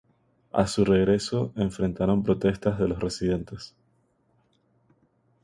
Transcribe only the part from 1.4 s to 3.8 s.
enfrentaron protestas de los residentes.